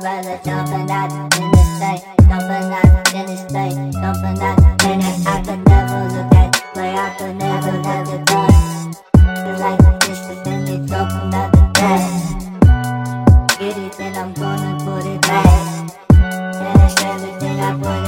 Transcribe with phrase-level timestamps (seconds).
[0.00, 5.26] mozzarella, jumping out in the state, jumping out in the state, jumping out in it.
[5.26, 8.94] I could never look at where I could never, never done.
[9.14, 12.10] Feel like this is in me, jumping out the bed.
[13.58, 15.90] Get it, then I'm gonna put it back.
[16.10, 17.99] Finish everything, I put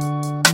[0.00, 0.47] Música